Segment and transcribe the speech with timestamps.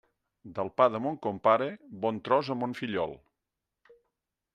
[0.59, 1.67] Del pa de mon compare,
[2.05, 3.15] bon tros a mon fillol.